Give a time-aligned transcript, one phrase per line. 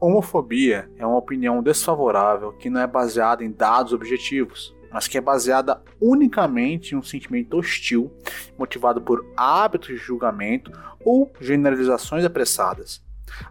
[0.00, 5.20] Homofobia é uma opinião desfavorável que não é baseada em dados objetivos, mas que é
[5.20, 8.08] baseada unicamente em um sentimento hostil,
[8.56, 10.70] motivado por hábitos de julgamento
[11.04, 13.02] ou generalizações apressadas.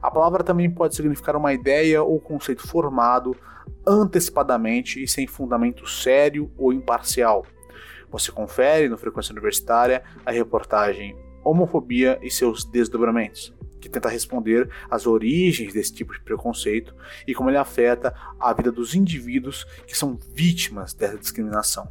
[0.02, 3.36] A palavra também pode significar uma ideia ou conceito formado
[3.86, 7.46] antecipadamente e sem fundamento sério ou imparcial.
[8.10, 15.06] Você confere no Frequência Universitária a reportagem Homofobia e seus desdobramentos que tenta responder às
[15.06, 16.96] origens desse tipo de preconceito
[17.28, 21.88] e como ele afeta a vida dos indivíduos que são vítimas dessa discriminação.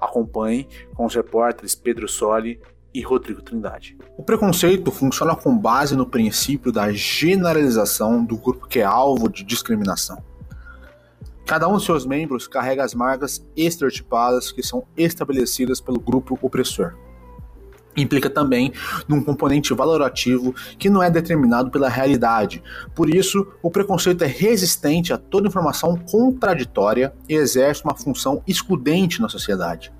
[0.00, 2.60] Acompanhe com os repórteres Pedro Soli
[2.92, 3.96] e Rodrigo Trindade.
[4.16, 9.42] O preconceito funciona com base no princípio da generalização do grupo que é alvo de
[9.42, 10.22] discriminação.
[11.46, 16.94] Cada um de seus membros carrega as marcas estereotipadas que são estabelecidas pelo grupo opressor
[17.96, 18.72] implica também
[19.08, 22.62] num componente valorativo que não é determinado pela realidade.
[22.94, 29.20] Por isso, o preconceito é resistente a toda informação contraditória e exerce uma função excludente
[29.20, 29.92] na sociedade.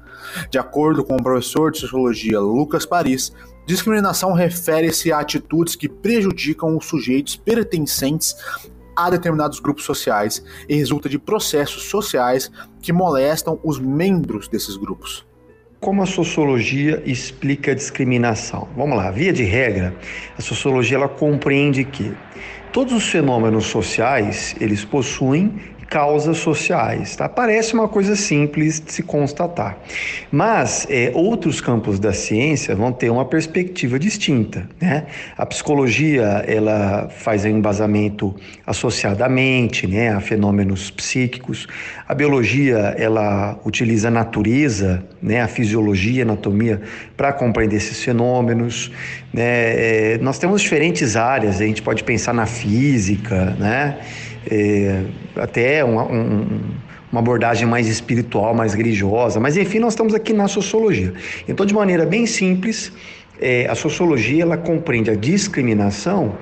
[0.50, 3.32] De acordo com o professor de sociologia Lucas Paris,
[3.66, 8.34] discriminação refere-se a atitudes que prejudicam os sujeitos pertencentes
[8.96, 15.26] a determinados grupos sociais e resulta de processos sociais que molestam os membros desses grupos.
[15.84, 18.66] Como a sociologia explica a discriminação?
[18.74, 19.94] Vamos lá, via de regra,
[20.38, 22.10] a sociologia ela compreende que
[22.72, 27.16] todos os fenômenos sociais, eles possuem causas sociais.
[27.16, 27.28] Tá?
[27.28, 29.78] Parece uma coisa simples de se constatar.
[30.30, 34.68] Mas é, outros campos da ciência vão ter uma perspectiva distinta.
[34.80, 35.06] Né?
[35.36, 38.34] A psicologia ela faz um embasamento
[38.66, 41.66] associadamente né, a fenômenos psíquicos.
[42.08, 46.80] A biologia ela utiliza a natureza, né, a fisiologia, a anatomia
[47.16, 48.90] para compreender esses fenômenos.
[49.32, 49.42] Né?
[50.14, 53.98] É, nós temos diferentes áreas, a gente pode pensar na física, né?
[54.50, 55.02] É,
[55.36, 56.60] até uma, um,
[57.10, 61.12] uma abordagem mais espiritual, mais religiosa, mas enfim, nós estamos aqui na sociologia.
[61.48, 62.92] Então, de maneira bem simples,
[63.40, 66.36] é, a sociologia ela compreende a discriminação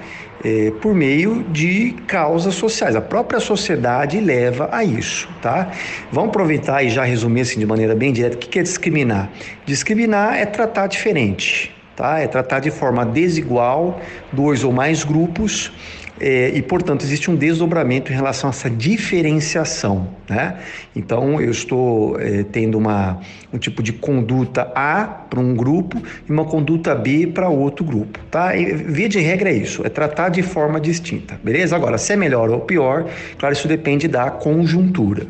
[0.45, 2.97] é, por meio de causas sociais.
[2.97, 5.71] A própria sociedade leva a isso, tá?
[6.11, 9.31] Vamos aproveitar e já resumir assim de maneira bem direta o que é discriminar.
[9.65, 12.19] Discriminar é tratar diferente, tá?
[12.19, 14.01] É tratar de forma desigual
[14.33, 15.73] dois ou mais grupos
[16.23, 20.09] é, e, portanto, existe um desdobramento em relação a essa diferenciação.
[20.31, 20.57] Né?
[20.95, 23.19] Então, eu estou é, tendo uma,
[23.53, 28.21] um tipo de conduta A para um grupo e uma conduta B para outro grupo.
[28.31, 28.57] Tá?
[28.57, 31.41] E, via de regra é isso, é tratar de forma distinta.
[31.43, 31.75] Beleza?
[31.75, 33.05] Agora, se é melhor ou pior,
[33.37, 35.27] claro, isso depende da conjuntura.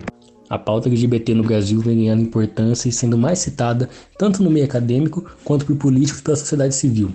[0.50, 3.88] A pauta LGBT no Brasil vem ganhando importância e sendo mais citada
[4.18, 7.10] tanto no meio acadêmico quanto por políticos e pela sociedade civil.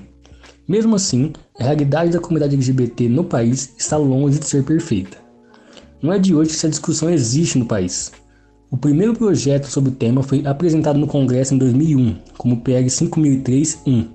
[0.68, 5.18] Mesmo assim, a realidade da comunidade LGBT no país está longe de ser perfeita.
[6.02, 8.12] Não é de hoje que essa discussão existe no país.
[8.70, 14.08] O primeiro projeto sobre o tema foi apresentado no Congresso em 2001, como PL 5003-1,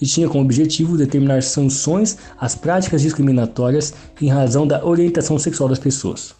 [0.00, 5.78] e tinha como objetivo determinar sanções às práticas discriminatórias em razão da orientação sexual das
[5.78, 6.34] pessoas.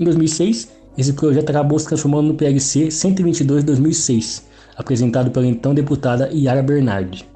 [0.00, 0.68] Em 2006,
[0.98, 4.42] esse projeto acabou se transformando no PLC 122-2006,
[4.76, 7.33] apresentado pela então deputada Yara Bernardi.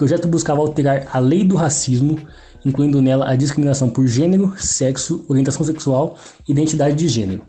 [0.00, 2.18] Projeto buscava alterar a lei do racismo,
[2.64, 6.16] incluindo nela a discriminação por gênero, sexo, orientação sexual
[6.48, 7.42] e identidade de gênero.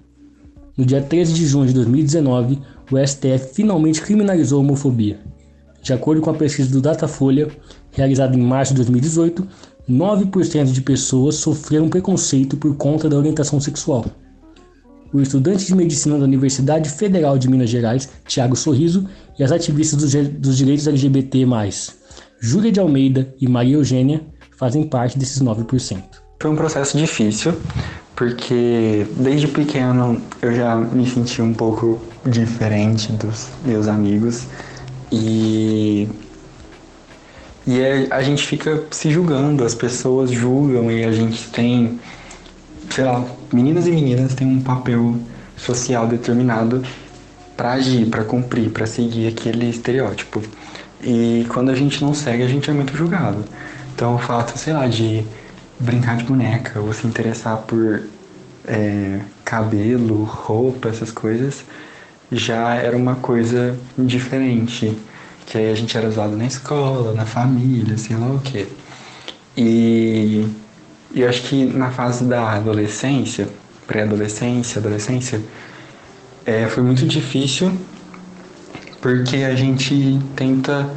[0.75, 2.59] No dia 13 de junho de 2019,
[2.91, 5.21] o STF finalmente criminalizou a homofobia.
[5.81, 7.47] De acordo com a pesquisa do Datafolha,
[7.89, 9.47] realizada em março de 2018,
[9.89, 14.03] 9% de pessoas sofreram preconceito por conta da orientação sexual.
[15.13, 19.07] O estudante de medicina da Universidade Federal de Minas Gerais, Tiago Sorriso,
[19.39, 21.45] e as ativistas dos direitos LGBT,
[22.43, 24.19] Júlia de Almeida e Maria Eugênia
[24.57, 26.01] fazem parte desses 9%.
[26.41, 27.53] Foi um processo difícil,
[28.15, 34.47] porque desde pequeno eu já me senti um pouco diferente dos meus amigos
[35.11, 36.09] e
[37.67, 41.99] e é, a gente fica se julgando, as pessoas julgam e a gente tem,
[42.89, 43.23] sei lá,
[43.53, 45.15] meninas e meninas têm um papel
[45.55, 46.81] social determinado
[47.55, 50.41] para agir, para cumprir, para seguir aquele estereótipo.
[51.03, 53.43] E quando a gente não segue, a gente é muito julgado.
[53.95, 55.25] Então o fato, sei lá, de
[55.79, 58.03] brincar de boneca ou se interessar por
[58.65, 61.63] é, cabelo, roupa, essas coisas,
[62.31, 64.95] já era uma coisa diferente.
[65.45, 68.67] Que aí a gente era usado na escola, na família, sei lá o quê.
[69.57, 70.47] E,
[71.13, 73.49] eu acho que na fase da adolescência,
[73.85, 75.41] pré-adolescência, adolescência,
[76.45, 77.73] é, foi muito difícil
[79.01, 80.87] porque a gente tenta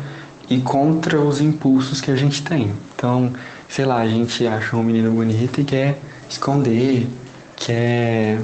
[0.49, 2.73] ir contra os impulsos que a gente tem.
[2.95, 3.33] Então,
[3.69, 5.99] sei lá, a gente acha um menino bonito e quer
[6.29, 7.09] esconder,
[7.57, 8.41] quer,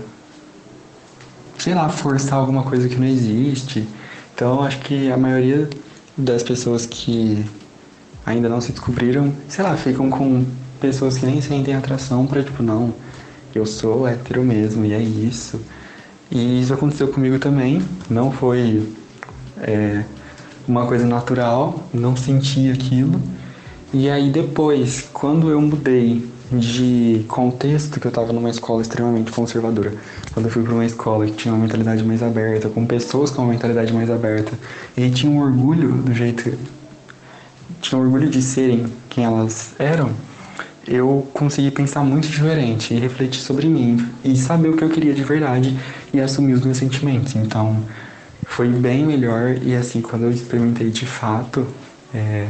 [1.59, 3.87] sei lá, forçar alguma coisa que não existe.
[4.35, 5.69] Então, acho que a maioria
[6.17, 7.45] das pessoas que
[8.25, 10.47] ainda não se descobriram, sei lá, ficam com
[10.81, 12.95] pessoas que nem sentem atração para tipo, não,
[13.55, 15.61] eu sou hétero mesmo e é isso.
[16.31, 18.89] E isso aconteceu comigo também, não foi
[19.63, 20.05] é,
[20.67, 23.21] uma coisa natural, não senti aquilo.
[23.93, 29.95] E aí depois, quando eu mudei de contexto, que eu estava numa escola extremamente conservadora,
[30.33, 33.43] quando eu fui para uma escola que tinha uma mentalidade mais aberta, com pessoas com
[33.43, 34.53] uma mentalidade mais aberta,
[34.97, 36.59] e tinham um orgulho do jeito
[37.81, 40.11] tinham orgulho de serem quem elas eram,
[40.87, 45.15] eu consegui pensar muito diferente e refletir sobre mim e saber o que eu queria
[45.15, 45.79] de verdade
[46.13, 47.37] e assumir os meus sentimentos.
[47.37, 47.83] Então,
[48.51, 51.65] foi bem melhor e assim, quando eu experimentei de fato
[52.13, 52.49] é,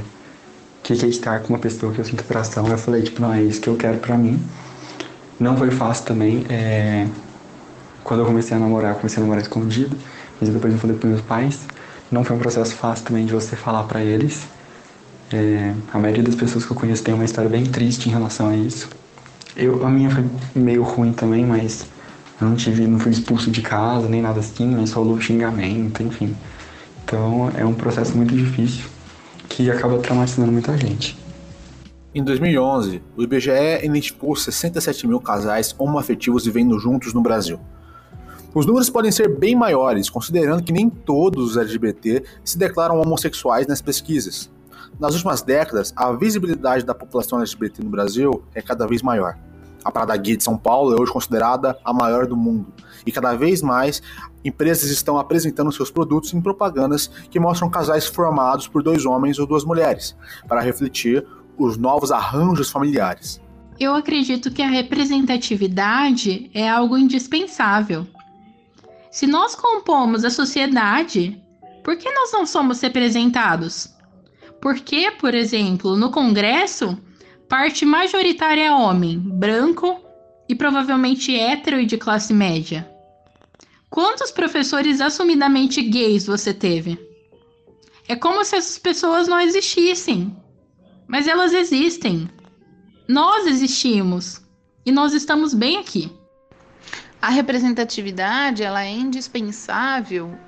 [0.82, 3.42] que é estar com uma pessoa que eu sinto atração, eu falei, tipo, não, é
[3.42, 4.42] isso que eu quero pra mim.
[5.38, 7.06] Não foi fácil também, é,
[8.02, 9.94] quando eu comecei a namorar, comecei a namorar escondido,
[10.40, 11.60] mas depois eu falei pros meus pais.
[12.10, 14.46] Não foi um processo fácil também de você falar para eles,
[15.30, 18.48] é, a maioria das pessoas que eu conheço tem uma história bem triste em relação
[18.48, 18.88] a isso.
[19.54, 20.24] Eu, a minha foi
[20.54, 21.84] meio ruim também, mas
[22.40, 26.34] eu não tive, não fui expulso de casa nem nada assim, mas rolou xingamento, enfim.
[27.04, 28.84] Então é um processo muito difícil
[29.48, 31.18] que acaba traumatizando muita gente.
[32.14, 37.60] Em 2011, o IBGE identificou 67 mil casais homoafetivos vivendo juntos no Brasil.
[38.52, 43.66] Os números podem ser bem maiores, considerando que nem todos os LGBT se declaram homossexuais
[43.66, 44.50] nas pesquisas.
[44.98, 49.38] Nas últimas décadas, a visibilidade da população LGBT no Brasil é cada vez maior.
[49.84, 52.72] A Prada Gay de São Paulo é hoje considerada a maior do mundo.
[53.06, 54.02] E cada vez mais
[54.44, 59.46] empresas estão apresentando seus produtos em propagandas que mostram casais formados por dois homens ou
[59.46, 60.16] duas mulheres,
[60.46, 63.40] para refletir os novos arranjos familiares.
[63.78, 68.06] Eu acredito que a representatividade é algo indispensável.
[69.10, 71.42] Se nós compomos a sociedade,
[71.82, 73.88] por que nós não somos representados?
[74.60, 76.98] Porque, por exemplo, no Congresso,
[77.50, 80.00] parte majoritária é homem, branco
[80.48, 82.88] e provavelmente hétero e de classe média.
[83.90, 86.96] Quantos professores assumidamente gays você teve?
[88.06, 90.36] É como se essas pessoas não existissem.
[91.08, 92.30] Mas elas existem.
[93.08, 94.40] Nós existimos.
[94.86, 96.08] E nós estamos bem aqui.
[97.20, 100.38] A representatividade ela é indispensável,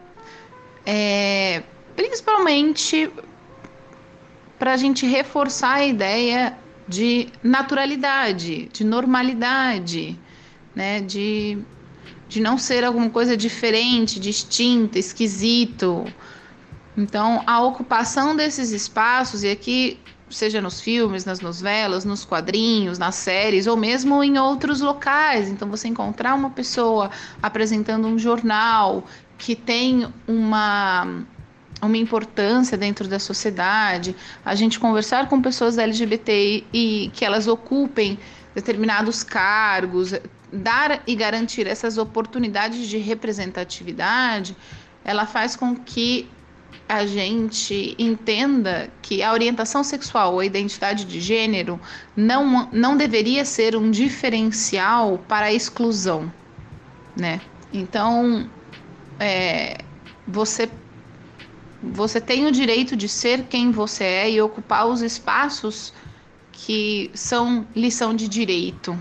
[0.87, 1.65] é,
[1.97, 3.11] principalmente
[4.57, 6.62] para a gente reforçar a ideia
[6.93, 10.19] de naturalidade, de normalidade,
[10.75, 11.01] né?
[11.01, 11.59] de,
[12.29, 16.05] de não ser alguma coisa diferente, distinta, esquisito.
[16.97, 19.99] Então, a ocupação desses espaços, e aqui
[20.29, 25.49] seja nos filmes, nas novelas, nos quadrinhos, nas séries, ou mesmo em outros locais.
[25.49, 27.11] Então, você encontrar uma pessoa
[27.43, 29.05] apresentando um jornal
[29.39, 31.25] que tem uma
[31.87, 34.15] uma importância dentro da sociedade,
[34.45, 38.19] a gente conversar com pessoas LGBT e que elas ocupem
[38.55, 40.15] determinados cargos,
[40.53, 44.57] dar e garantir essas oportunidades de representatividade,
[45.05, 46.29] ela faz com que
[46.89, 51.81] a gente entenda que a orientação sexual ou a identidade de gênero
[52.15, 56.31] não, não deveria ser um diferencial para a exclusão,
[57.17, 57.41] né?
[57.73, 58.49] Então,
[59.19, 59.79] é,
[60.27, 60.69] você
[61.83, 65.93] você tem o direito de ser quem você é e ocupar os espaços
[66.53, 68.97] que são lição de direito.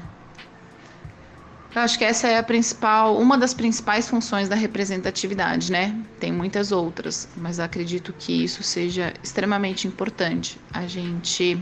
[1.74, 5.96] Eu acho que essa é a principal, uma das principais funções da representatividade, né?
[6.20, 10.60] Tem muitas outras, mas acredito que isso seja extremamente importante.
[10.74, 11.58] A gente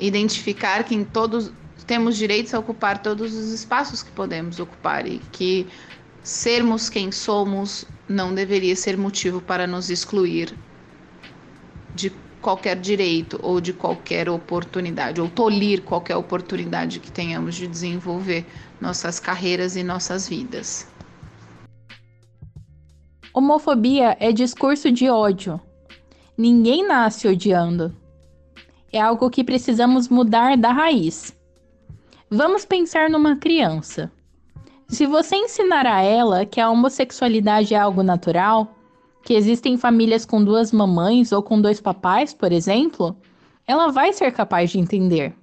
[0.00, 1.52] identificar que em todos
[1.86, 5.66] temos direitos a ocupar todos os espaços que podemos ocupar e que
[6.22, 10.54] sermos quem somos não deveria ser motivo para nos excluir
[11.94, 12.10] de
[12.40, 18.46] qualquer direito ou de qualquer oportunidade, ou tolir qualquer oportunidade que tenhamos de desenvolver
[18.80, 20.86] nossas carreiras e nossas vidas.
[23.32, 25.60] Homofobia é discurso de ódio.
[26.38, 27.94] Ninguém nasce odiando.
[28.92, 31.36] É algo que precisamos mudar da raiz.
[32.30, 34.10] Vamos pensar numa criança.
[34.88, 38.76] Se você ensinar a ela que a homossexualidade é algo natural,
[39.24, 43.16] que existem famílias com duas mamães ou com dois papais, por exemplo,
[43.66, 45.34] ela vai ser capaz de entender.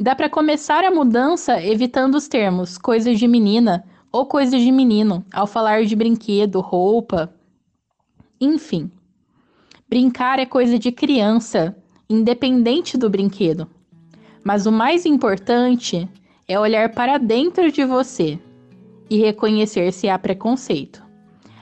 [0.00, 5.24] Dá para começar a mudança evitando os termos coisas de menina ou coisas de menino
[5.30, 7.34] ao falar de brinquedo, roupa.
[8.40, 8.90] Enfim,
[9.86, 11.76] brincar é coisa de criança,
[12.08, 13.68] independente do brinquedo.
[14.42, 16.08] Mas o mais importante
[16.48, 18.38] é olhar para dentro de você
[19.10, 21.06] e reconhecer se há preconceito.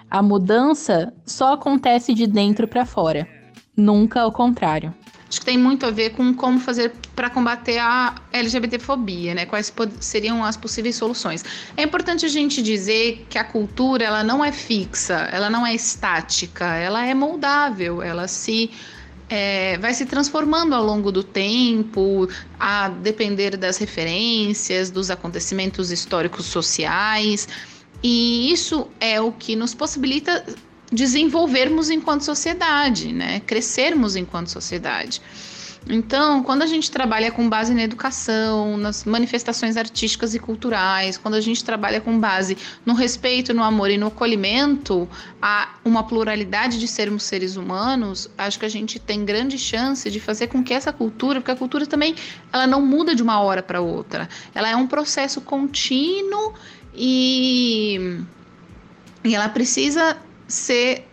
[0.09, 3.29] A mudança só acontece de dentro para fora,
[3.77, 4.95] nunca ao contrário.
[5.29, 9.45] Acho que tem muito a ver com como fazer para combater a LGBTfobia, né?
[9.45, 11.45] Quais seriam as possíveis soluções.
[11.77, 15.75] É importante a gente dizer que a cultura ela não é fixa, ela não é
[15.75, 18.71] estática, ela é moldável, ela se
[19.29, 22.29] é, vai se transformando ao longo do tempo,
[22.59, 27.49] a depender das referências, dos acontecimentos históricos sociais.
[28.03, 30.45] E isso é o que nos possibilita
[30.93, 33.41] desenvolvermos enquanto sociedade, né?
[33.41, 35.21] crescermos enquanto sociedade.
[35.89, 41.35] Então, quando a gente trabalha com base na educação, nas manifestações artísticas e culturais, quando
[41.35, 45.09] a gente trabalha com base no respeito, no amor e no acolhimento
[45.41, 50.19] a uma pluralidade de sermos seres humanos, acho que a gente tem grande chance de
[50.19, 52.17] fazer com que essa cultura, porque a cultura também
[52.53, 56.53] ela não muda de uma hora para outra, ela é um processo contínuo
[56.93, 58.19] e,
[59.23, 60.17] e ela precisa
[60.49, 61.07] ser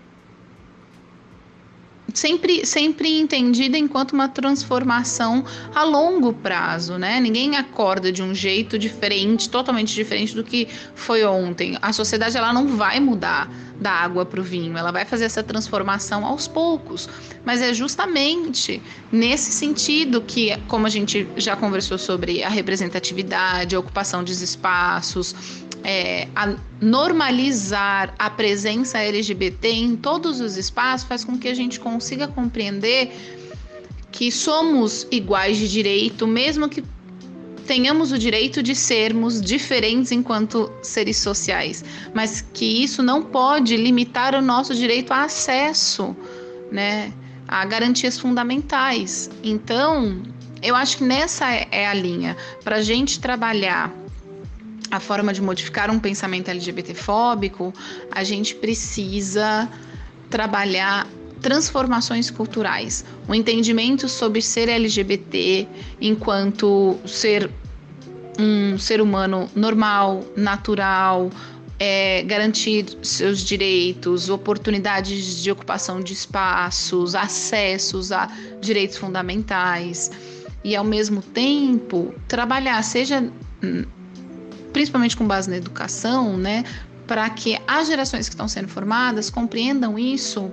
[2.13, 5.43] sempre, sempre entendida enquanto uma transformação
[5.73, 7.19] a longo prazo, né?
[7.19, 11.77] Ninguém acorda de um jeito diferente, totalmente diferente do que foi ontem.
[11.81, 13.49] A sociedade ela não vai mudar
[13.79, 17.09] da água para o vinho, ela vai fazer essa transformação aos poucos.
[17.43, 23.79] Mas é justamente nesse sentido que, como a gente já conversou sobre a representatividade, a
[23.79, 25.35] ocupação de espaços,
[25.83, 31.79] é, a normalizar a presença LGBT em todos os espaços faz com que a gente
[31.79, 33.11] consiga compreender
[34.11, 36.83] que somos iguais de direito, mesmo que
[37.65, 44.35] tenhamos o direito de sermos diferentes enquanto seres sociais, mas que isso não pode limitar
[44.35, 46.15] o nosso direito a acesso,
[46.71, 47.11] né,
[47.47, 49.29] a garantias fundamentais.
[49.43, 50.21] Então,
[50.61, 53.91] eu acho que nessa é a linha para a gente trabalhar
[54.91, 57.73] a forma de modificar um pensamento LGBTfóbico,
[58.11, 59.67] a gente precisa
[60.29, 61.07] trabalhar
[61.43, 65.67] transformações culturais, o entendimento sobre ser LGBT
[66.01, 67.51] enquanto ser
[68.39, 71.29] um ser humano normal, natural,
[71.77, 78.31] é, garantir seus direitos, oportunidades de ocupação de espaços, acessos a
[78.61, 80.09] direitos fundamentais.
[80.63, 83.29] E ao mesmo tempo trabalhar seja
[84.71, 86.63] principalmente com base na educação, né,
[87.05, 90.51] para que as gerações que estão sendo formadas compreendam isso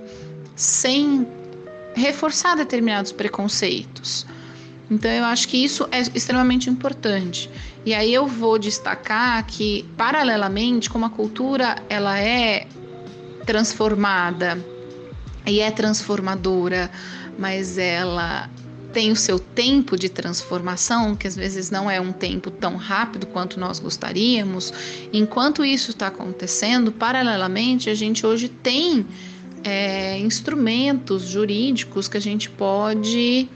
[0.61, 1.27] sem
[1.95, 4.27] reforçar determinados preconceitos.
[4.91, 7.49] Então eu acho que isso é extremamente importante.
[7.83, 12.67] E aí eu vou destacar que paralelamente, como a cultura ela é
[13.43, 14.63] transformada
[15.47, 16.91] e é transformadora,
[17.39, 18.47] mas ela
[18.93, 23.25] tem o seu tempo de transformação, que às vezes não é um tempo tão rápido
[23.25, 24.71] quanto nós gostaríamos.
[25.11, 29.07] Enquanto isso está acontecendo, paralelamente, a gente hoje tem
[29.63, 33.49] é, instrumentos jurídicos que a gente pode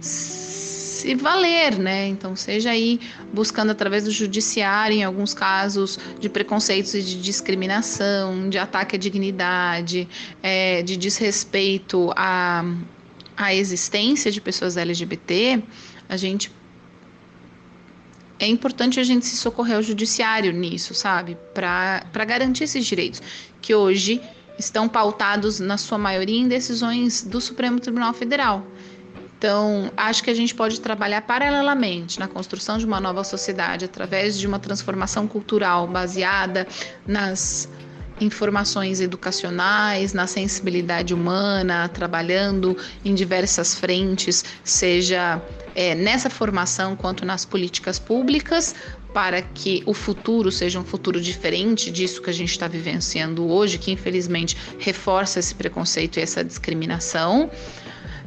[0.00, 2.08] se valer, né?
[2.08, 3.00] Então, seja aí
[3.32, 8.98] buscando através do judiciário, em alguns casos de preconceitos e de discriminação, de ataque à
[8.98, 10.08] dignidade,
[10.42, 12.64] é, de desrespeito a
[13.36, 15.62] a existência de pessoas LGBT,
[16.08, 16.52] a gente
[18.38, 21.36] é importante a gente se socorrer ao judiciário nisso, sabe?
[21.54, 23.22] Para garantir esses direitos,
[23.60, 24.20] que hoje
[24.58, 28.66] estão pautados, na sua maioria, em decisões do Supremo Tribunal Federal.
[29.38, 34.38] Então, acho que a gente pode trabalhar paralelamente na construção de uma nova sociedade através
[34.38, 36.64] de uma transformação cultural baseada
[37.04, 37.68] nas
[38.20, 45.40] informações educacionais, na sensibilidade humana, trabalhando em diversas frentes, seja
[45.74, 48.74] é, nessa formação quanto nas políticas públicas,
[49.12, 53.78] para que o futuro seja um futuro diferente disso que a gente está vivenciando hoje,
[53.78, 57.50] que infelizmente reforça esse preconceito e essa discriminação.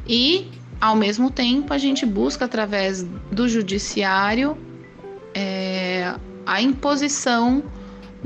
[0.08, 4.56] E, ao mesmo tempo, a gente busca, através do judiciário,
[5.34, 6.14] é,
[6.46, 7.64] a imposição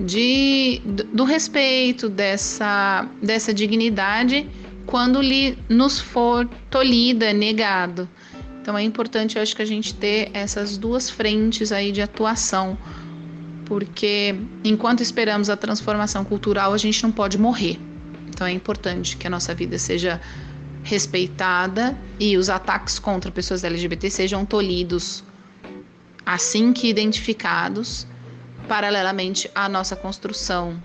[0.05, 0.81] de,
[1.13, 4.49] do respeito, dessa, dessa dignidade
[4.85, 8.09] quando lhe nos for tolhida, negado.
[8.61, 12.77] Então é importante, eu acho que a gente ter essas duas frentes aí de atuação,
[13.65, 17.79] porque enquanto esperamos a transformação cultural, a gente não pode morrer.
[18.27, 20.19] Então é importante que a nossa vida seja
[20.83, 25.23] respeitada e os ataques contra pessoas LGBT sejam tolhidos
[26.25, 28.07] assim que identificados
[28.69, 30.79] paralelamente à nossa construção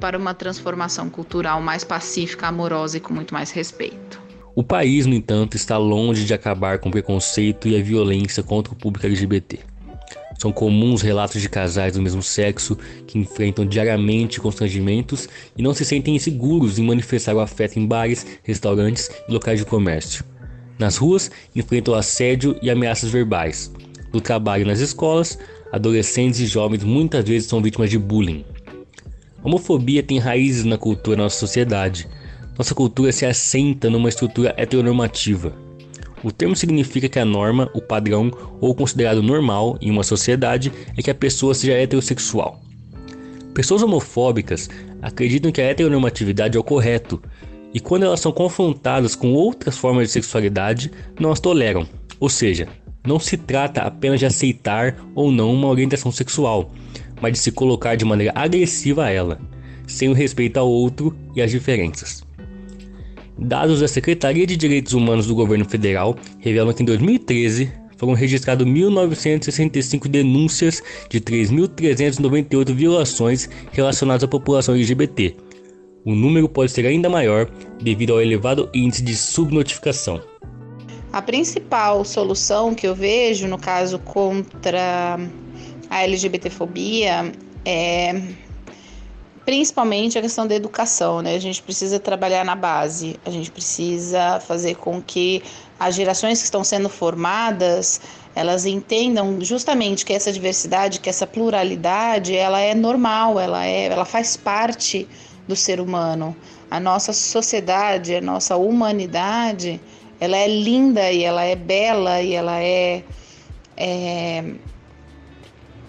[0.00, 4.20] para uma transformação cultural mais pacífica, amorosa e com muito mais respeito.
[4.56, 8.72] O país, no entanto, está longe de acabar com o preconceito e a violência contra
[8.72, 9.60] o público LGBT.
[10.36, 12.76] São comuns relatos de casais do mesmo sexo
[13.06, 18.26] que enfrentam diariamente constrangimentos e não se sentem seguros em manifestar o afeto em bares,
[18.42, 20.24] restaurantes e locais de comércio.
[20.76, 23.70] Nas ruas, enfrentam assédio e ameaças verbais.
[24.12, 25.38] No trabalho e nas escolas,
[25.72, 28.44] adolescentes e jovens muitas vezes são vítimas de bullying.
[29.42, 32.06] A homofobia tem raízes na cultura da nossa sociedade
[32.56, 35.54] nossa cultura se assenta numa estrutura heteronormativa.
[36.22, 41.02] O termo significa que a norma, o padrão ou considerado normal em uma sociedade é
[41.02, 42.60] que a pessoa seja heterossexual.
[43.54, 44.68] Pessoas homofóbicas
[45.00, 47.20] acreditam que a heteronormatividade é o correto
[47.74, 51.88] e quando elas são confrontadas com outras formas de sexualidade, não as toleram.
[52.20, 52.68] Ou seja,
[53.04, 56.72] não se trata apenas de aceitar ou não uma orientação sexual,
[57.20, 59.40] mas de se colocar de maneira agressiva a ela,
[59.86, 62.24] sem o respeito ao outro e às diferenças.
[63.38, 68.66] Dados da Secretaria de Direitos Humanos do Governo Federal revelam que em 2013 foram registradas
[68.66, 75.36] 1.965 denúncias de 3.398 violações relacionadas à população LGBT.
[76.04, 77.48] O número pode ser ainda maior
[77.80, 80.20] devido ao elevado índice de subnotificação.
[81.12, 85.18] A principal solução que eu vejo no caso contra
[85.90, 87.30] a LGBTfobia
[87.66, 88.14] é
[89.44, 91.34] principalmente a questão da educação, né?
[91.34, 95.42] A gente precisa trabalhar na base, a gente precisa fazer com que
[95.78, 98.00] as gerações que estão sendo formadas
[98.34, 104.06] elas entendam justamente que essa diversidade, que essa pluralidade, ela é normal, ela é, ela
[104.06, 105.06] faz parte
[105.46, 106.34] do ser humano.
[106.70, 109.78] A nossa sociedade, a nossa humanidade,
[110.22, 113.02] ela é linda e ela é bela e ela é,
[113.76, 114.44] é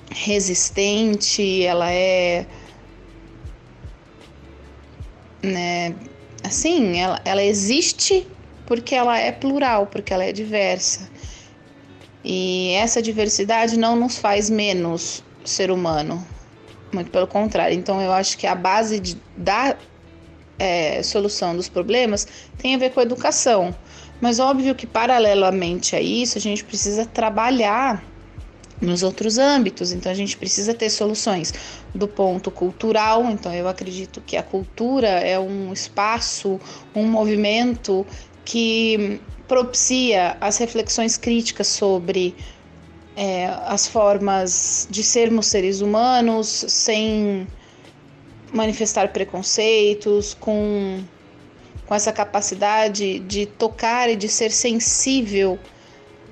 [0.09, 2.43] resistente, ela é
[5.43, 5.93] né?
[6.43, 8.25] Assim, ela, ela existe
[8.65, 11.07] porque ela é plural, porque ela é diversa.
[12.23, 16.25] E essa diversidade não nos faz menos ser humano,
[16.91, 17.77] muito pelo contrário.
[17.77, 19.77] Então, eu acho que a base de, da
[20.63, 22.25] é, solução dos problemas
[22.57, 23.75] tem a ver com a educação.
[24.21, 28.01] Mas óbvio que, paralelamente a isso, a gente precisa trabalhar
[28.79, 29.91] nos outros âmbitos.
[29.91, 31.53] Então a gente precisa ter soluções
[31.93, 33.25] do ponto cultural.
[33.29, 36.59] Então eu acredito que a cultura é um espaço,
[36.95, 38.05] um movimento
[38.45, 42.33] que propicia as reflexões críticas sobre
[43.17, 47.45] é, as formas de sermos seres humanos sem
[48.53, 51.03] manifestar preconceitos, com,
[51.85, 55.59] com essa capacidade de tocar e de ser sensível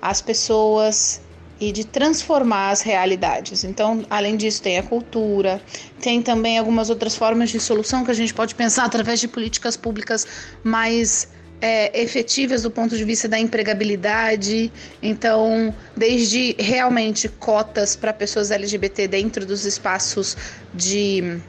[0.02, 1.22] às pessoas
[1.60, 3.64] e de transformar as realidades.
[3.64, 5.62] Então, além disso, tem a cultura,
[6.02, 9.78] tem também algumas outras formas de solução que a gente pode pensar através de políticas
[9.78, 10.26] públicas
[10.64, 11.28] mais
[11.62, 14.74] é, efetivas do ponto de vista da empregabilidade.
[15.04, 20.36] Então, desde realmente cotas para pessoas LGBT dentro dos espaços
[20.74, 21.40] de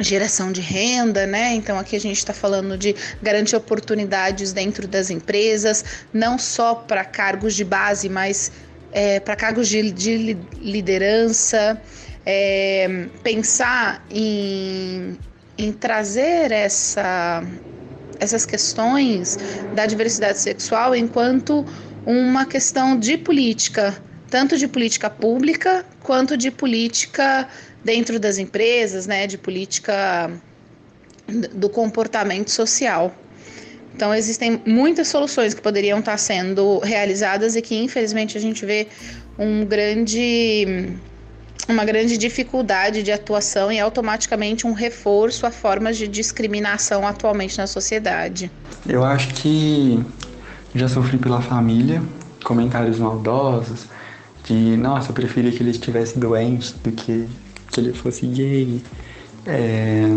[0.00, 1.54] geração de renda, né?
[1.54, 7.04] Então aqui a gente está falando de garantir oportunidades dentro das empresas, não só para
[7.04, 8.50] cargos de base, mas
[8.92, 11.80] é, para cargos de, de liderança,
[12.24, 15.16] é, pensar em,
[15.56, 17.42] em trazer essa,
[18.18, 19.38] essas questões
[19.74, 21.64] da diversidade sexual enquanto
[22.06, 23.96] uma questão de política,
[24.30, 27.48] tanto de política pública quanto de política
[27.84, 30.30] dentro das empresas, né, de política
[31.52, 33.14] do comportamento social.
[33.94, 38.88] Então, existem muitas soluções que poderiam estar sendo realizadas e que, infelizmente, a gente vê
[39.38, 40.96] um grande,
[41.68, 47.66] uma grande dificuldade de atuação e automaticamente um reforço a formas de discriminação atualmente na
[47.66, 48.50] sociedade.
[48.88, 50.02] Eu acho que
[50.74, 52.02] já sofri pela família,
[52.44, 53.86] comentários maldosos,
[54.44, 57.28] de nossa, eu preferia que ele estivesse doente do que
[57.70, 58.82] que ele fosse gay.
[59.46, 60.16] É,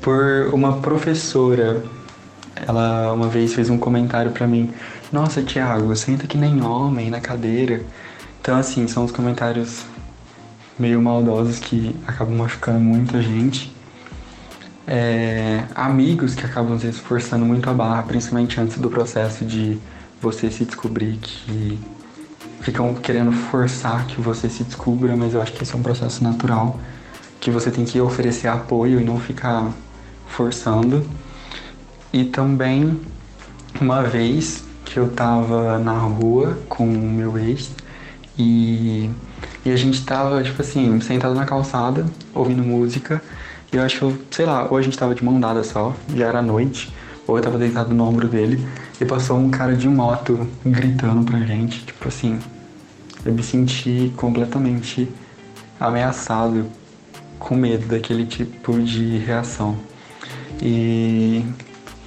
[0.00, 1.82] por uma professora
[2.66, 4.72] ela uma vez fez um comentário para mim:
[5.12, 7.82] Nossa, Thiago, senta que nem homem na cadeira.
[8.40, 9.84] Então, assim, são os comentários
[10.78, 13.72] meio maldosos que acabam machucando muita gente.
[14.86, 19.78] É, amigos que acabam se esforçando muito a barra, principalmente antes do processo de
[20.20, 21.78] você se descobrir, que
[22.62, 26.22] ficam querendo forçar que você se descubra, mas eu acho que esse é um processo
[26.22, 26.78] natural,
[27.40, 29.70] que você tem que oferecer apoio e não ficar
[30.28, 31.04] forçando.
[32.12, 33.00] E também
[33.80, 37.70] uma vez que eu tava na rua com o meu ex
[38.38, 39.10] e,
[39.64, 43.20] e a gente tava, tipo assim, sentado na calçada, ouvindo música.
[43.72, 46.42] E eu acho sei lá, ou a gente tava de mão dada só, já era
[46.42, 46.92] noite,
[47.26, 48.64] ou eu tava deitado no ombro dele
[49.00, 52.38] e passou um cara de moto gritando pra gente, tipo assim,
[53.24, 55.08] eu me senti completamente
[55.78, 56.66] ameaçado,
[57.38, 59.76] com medo daquele tipo de reação.
[60.60, 61.44] E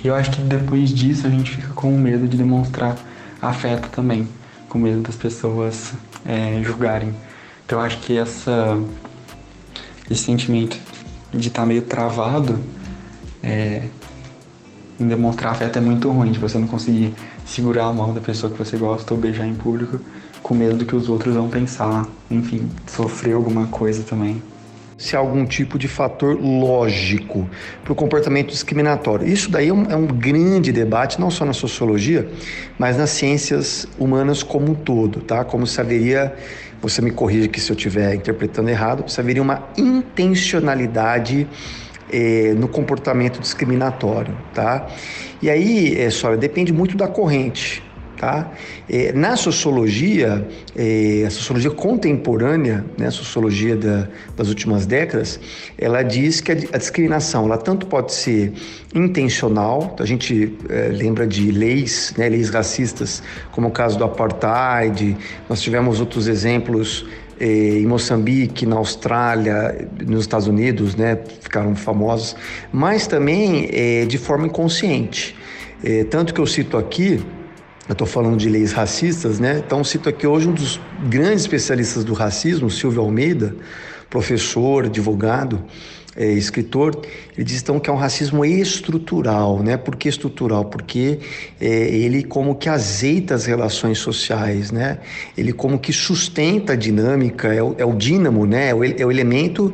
[0.04, 2.97] eu acho que depois disso a gente fica com medo de demonstrar
[3.41, 4.28] afeto também,
[4.69, 5.93] com medo das pessoas
[6.25, 7.13] é, julgarem.
[7.65, 8.78] Então eu acho que essa,
[10.10, 10.78] esse sentimento
[11.34, 12.60] de estar tá meio travado
[13.43, 13.88] é,
[14.99, 17.13] em demonstrar afeto é muito ruim, de você não conseguir
[17.45, 19.99] segurar a mão da pessoa que você gosta ou beijar em público
[20.45, 24.41] com medo do que os outros vão pensar, enfim, sofrer alguma coisa também.
[24.95, 27.49] Se há algum tipo de fator lógico
[27.84, 29.27] para o comportamento discriminatório.
[29.27, 32.29] Isso daí é um, é um, grande debate, não só na sociologia,
[32.77, 35.43] mas nas ciências humanas como um todo, tá?
[35.43, 36.36] Como se haveria,
[36.79, 41.47] você me corrija que se eu estiver interpretando errado, se haveria uma intencionalidade
[42.11, 44.87] eh, no comportamento discriminatório, tá?
[45.41, 47.83] E aí, é, só depende muito da corrente.
[48.17, 48.49] Tá?
[48.89, 55.37] É, na sociologia, é, a sociologia contemporânea, né, a sociologia da, das últimas décadas,
[55.77, 58.53] ela diz que a, a, discriminação ela tanto pode ser
[58.93, 65.17] intencional, a gente é, lembra de leis, né, leis racistas, como o caso do apartheid,
[65.49, 72.35] nós tivemos outros exemplos é, em Moçambique, na Austrália, nos Estados Unidos, né, ficaram famosos,
[72.71, 75.35] mas também é, de forma inconsciente.
[75.83, 77.21] É, tanto que eu cito aqui
[77.87, 79.61] eu estou falando de leis racistas, né?
[79.63, 83.55] Então, cito aqui hoje um dos grandes especialistas do racismo, Silvio Almeida,
[84.09, 85.63] professor, advogado,
[86.17, 87.01] é, escritor,
[87.36, 89.75] ele diz então que é um racismo estrutural, né?
[89.75, 90.63] Por que estrutural?
[90.63, 91.19] Porque
[91.60, 94.99] é, ele como que azeita as relações sociais, né?
[95.38, 98.69] Ele como que sustenta a dinâmica, é o, é o dínamo, né?
[98.69, 99.73] É o, é o elemento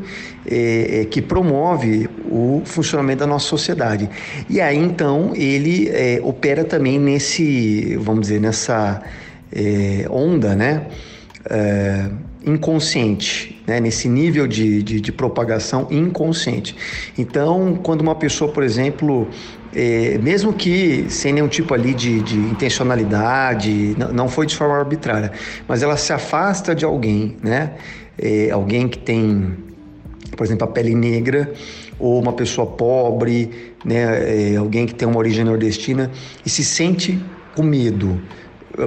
[0.50, 4.10] é, é, que promove o funcionamento da nossa sociedade.
[4.50, 9.04] E aí então ele é, opera também nesse, vamos dizer, nessa
[10.10, 10.88] onda, né?
[12.46, 13.80] Inconsciente, né?
[13.80, 16.76] nesse nível de, de, de, propagação inconsciente.
[17.18, 19.28] Então, quando uma pessoa, por exemplo,
[19.74, 24.76] é, mesmo que sem nenhum tipo ali de, de intencionalidade, não, não, foi de forma
[24.76, 25.32] arbitrária,
[25.68, 27.74] mas ela se afasta de alguém, né?
[28.18, 29.56] É, alguém que tem,
[30.36, 31.54] por exemplo, a pele negra,
[31.98, 34.54] ou uma pessoa pobre, né?
[34.54, 36.12] É, alguém que tem uma origem nordestina
[36.46, 37.20] e se sente
[37.56, 38.20] com medo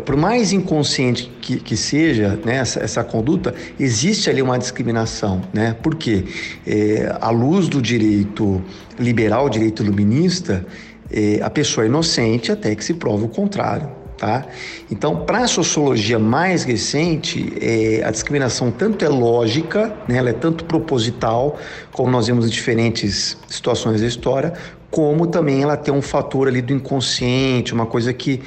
[0.00, 5.42] por mais inconsciente que, que seja né, essa, essa, conduta, existe ali uma discriminação.
[5.52, 5.74] Né?
[5.82, 6.24] Por quê?
[6.66, 8.62] É, à luz do direito
[8.98, 10.64] liberal, direito iluminista,
[11.10, 14.03] é, a pessoa é inocente até que se prove o contrário.
[14.24, 14.46] Tá?
[14.90, 20.32] Então, para a sociologia mais recente, é, a discriminação tanto é lógica, né, ela é
[20.32, 21.58] tanto proposital,
[21.92, 24.54] como nós vemos em diferentes situações da história,
[24.90, 28.40] como também ela tem um fator ali do inconsciente, uma coisa que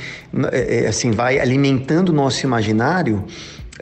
[0.51, 3.23] é, é, assim vai alimentando o nosso imaginário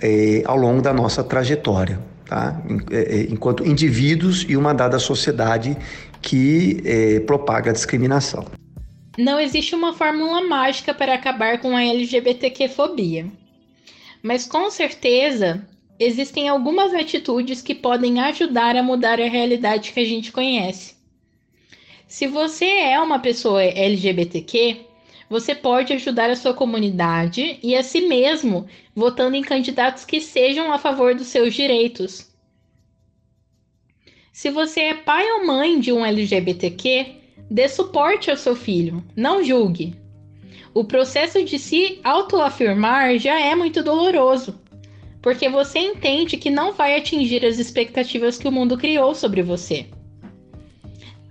[0.01, 2.61] é, ao longo da nossa trajetória, tá?
[2.91, 5.77] É, é, enquanto indivíduos e uma dada sociedade
[6.21, 8.43] que propaga a discriminação.
[9.17, 13.31] Não existe uma fórmula mágica para acabar com a LGBTQ-fobia,
[14.21, 15.65] mas com certeza
[15.97, 20.95] existem algumas atitudes que podem ajudar a mudar a realidade que a gente conhece.
[22.07, 24.81] Se você é uma pessoa LGBTQ,
[25.29, 30.73] você pode ajudar a sua comunidade e a si mesmo votando em candidatos que sejam
[30.73, 32.29] a favor dos seus direitos.
[34.31, 39.43] Se você é pai ou mãe de um LGBTQ, dê suporte ao seu filho, não
[39.43, 39.95] julgue.
[40.73, 44.59] O processo de se autoafirmar já é muito doloroso,
[45.21, 49.85] porque você entende que não vai atingir as expectativas que o mundo criou sobre você.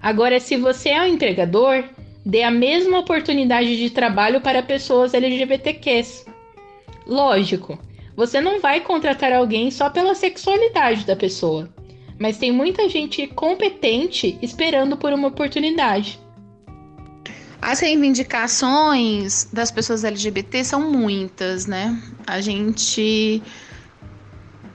[0.01, 1.85] Agora, se você é um empregador,
[2.25, 6.27] dê a mesma oportunidade de trabalho para pessoas LGBTQs.
[7.07, 7.79] Lógico,
[8.17, 11.69] você não vai contratar alguém só pela sexualidade da pessoa,
[12.19, 16.21] mas tem muita gente competente esperando por uma oportunidade.
[17.61, 21.99] As reivindicações das pessoas LGBT são muitas, né?
[22.27, 23.43] A gente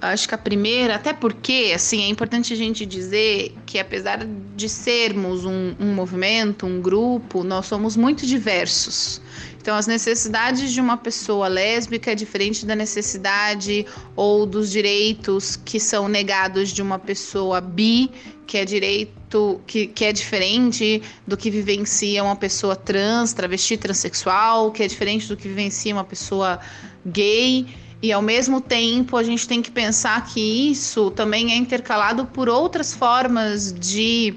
[0.02, 4.70] acho que a primeira, até porque, assim, é importante a gente dizer que apesar de
[4.70, 9.22] sermos um, um, movimento, um grupo, nós somos muito diversos.
[9.62, 13.86] Então, as necessidades de uma pessoa lésbica é diferente da necessidade
[14.16, 18.10] ou dos direitos que são negados de uma pessoa bi,
[18.48, 24.72] que é direito que, que é diferente do que vivencia uma pessoa trans, travesti, transexual,
[24.72, 26.60] que é diferente do que vivencia uma pessoa
[27.06, 27.68] gay.
[28.02, 32.48] E ao mesmo tempo, a gente tem que pensar que isso também é intercalado por
[32.48, 34.36] outras formas de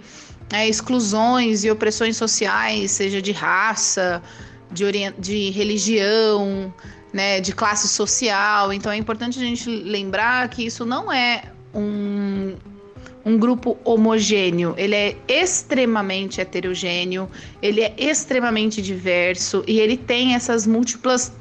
[0.52, 4.20] é, exclusões e opressões sociais, seja de raça,
[4.70, 4.84] de,
[5.18, 6.74] de religião,
[7.12, 8.72] né, de classe social.
[8.72, 12.56] Então é importante a gente lembrar que isso não é um,
[13.24, 17.30] um grupo homogêneo, ele é extremamente heterogêneo,
[17.62, 21.32] ele é extremamente diverso e ele tem essas múltiplas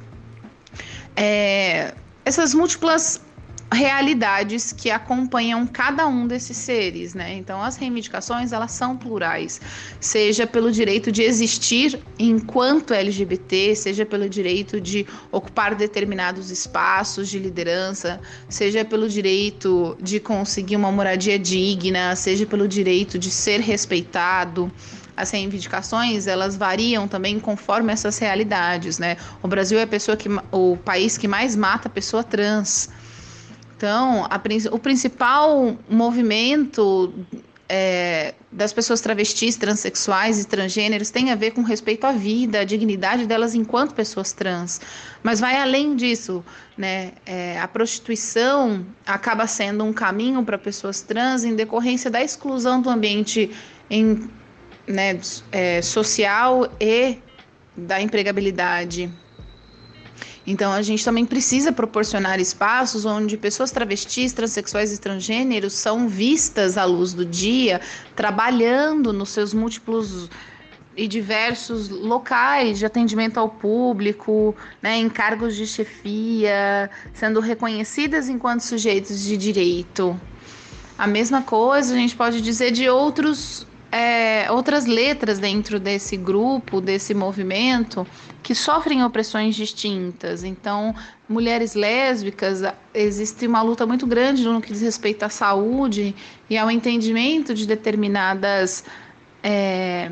[1.15, 1.93] é,
[2.25, 3.21] essas múltiplas
[3.73, 7.35] realidades que acompanham cada um desses seres, né?
[7.35, 9.61] Então as reivindicações elas são plurais,
[9.99, 17.39] seja pelo direito de existir enquanto LGBT, seja pelo direito de ocupar determinados espaços de
[17.39, 24.69] liderança, seja pelo direito de conseguir uma moradia digna, seja pelo direito de ser respeitado
[25.21, 29.17] as reivindicações elas variam também conforme essas realidades, né?
[29.41, 32.89] O Brasil é a pessoa que, o país que mais mata pessoa trans.
[33.77, 34.39] Então, a,
[34.71, 37.13] o principal movimento
[37.73, 42.63] é, das pessoas travestis, transexuais e transgêneros tem a ver com respeito à vida, à
[42.65, 44.81] dignidade delas enquanto pessoas trans.
[45.23, 46.43] Mas vai além disso,
[46.77, 47.13] né?
[47.25, 52.89] É, a prostituição acaba sendo um caminho para pessoas trans em decorrência da exclusão do
[52.89, 53.49] ambiente
[53.89, 54.29] em,
[54.91, 55.19] né,
[55.51, 57.17] é, social e
[57.75, 59.11] da empregabilidade.
[60.45, 66.77] Então a gente também precisa proporcionar espaços onde pessoas travestis, transexuais e transgêneros são vistas
[66.77, 67.79] à luz do dia,
[68.15, 70.29] trabalhando nos seus múltiplos
[70.97, 78.61] e diversos locais de atendimento ao público, né, em cargos de chefia, sendo reconhecidas enquanto
[78.61, 80.19] sujeitos de direito.
[80.97, 86.79] A mesma coisa a gente pode dizer de outros é, outras letras dentro desse grupo,
[86.79, 88.07] desse movimento,
[88.41, 90.43] que sofrem opressões distintas.
[90.43, 90.95] Então,
[91.27, 92.61] mulheres lésbicas,
[92.93, 96.15] existe uma luta muito grande no que diz respeito à saúde
[96.49, 98.83] e ao entendimento de determinadas.
[99.43, 100.09] É,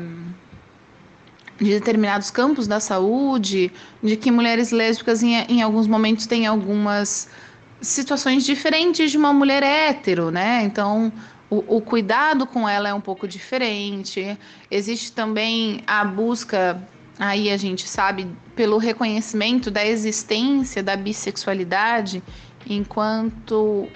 [1.58, 3.70] de determinados campos da saúde,
[4.02, 7.28] de que mulheres lésbicas em, em alguns momentos têm algumas
[7.82, 10.62] situações diferentes de uma mulher hétero, né?
[10.64, 11.12] Então,
[11.50, 14.38] o, o cuidado com ela é um pouco diferente.
[14.70, 16.80] Existe também a busca
[17.18, 22.22] aí a gente sabe pelo reconhecimento da existência da bissexualidade
[22.66, 23.88] enquanto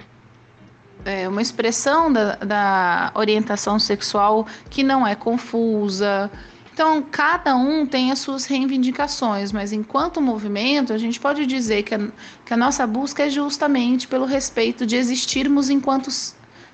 [1.03, 6.29] é, uma expressão da, da, orientação sexual que não é confusa.
[6.71, 11.95] Então, cada um tem as suas reivindicações, mas enquanto movimento, a gente pode dizer que
[11.95, 11.99] a,
[12.45, 16.09] que a nossa busca é justamente pelo respeito de existirmos enquanto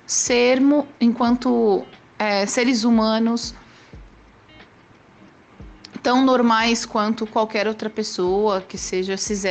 [0.06, 1.84] sermos, enquanto
[2.18, 3.54] é, seres humanos
[6.02, 9.44] tão normais quanto qualquer outra pessoa que seja cis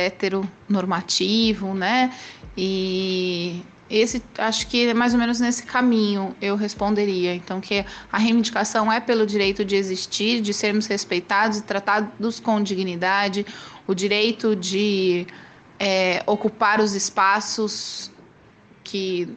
[0.68, 2.12] normativo, né?
[2.56, 7.34] E esse acho que é mais ou menos nesse caminho eu responderia.
[7.34, 12.62] Então, que a reivindicação é pelo direito de existir, de sermos respeitados e tratados com
[12.62, 13.46] dignidade,
[13.86, 15.26] o direito de
[15.78, 18.10] é, ocupar os espaços
[18.84, 19.28] que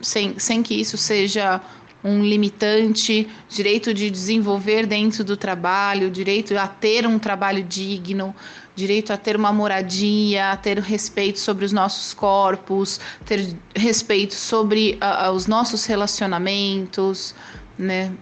[0.00, 1.60] sem, sem que isso seja
[2.02, 8.34] um limitante, direito de desenvolver dentro do trabalho, direito a ter um trabalho digno,
[8.74, 14.98] direito a ter uma moradia, a ter respeito sobre os nossos corpos, ter respeito sobre
[15.34, 17.34] os nossos relacionamentos,
[17.78, 18.12] né?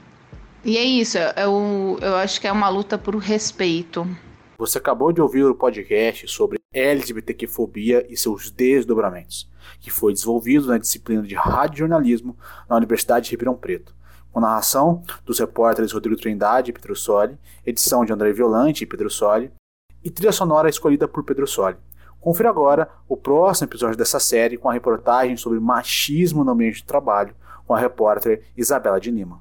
[0.64, 4.08] E é isso, eu, eu acho que é uma luta por respeito.
[4.60, 10.78] Você acabou de ouvir o podcast sobre LGBTQ-fobia e seus desdobramentos que foi desenvolvido na
[10.78, 12.36] disciplina de radiojornalismo
[12.68, 13.94] na Universidade de Ribeirão Preto,
[14.32, 19.08] com narração dos repórteres Rodrigo Trindade e Pedro Soli, edição de André Violante e Pedro
[19.08, 19.52] Soli,
[20.02, 21.76] e trilha sonora escolhida por Pedro Soli.
[22.20, 26.84] Confira agora o próximo episódio dessa série com a reportagem sobre machismo no ambiente de
[26.84, 27.32] trabalho
[27.64, 29.40] com a repórter Isabela de Lima.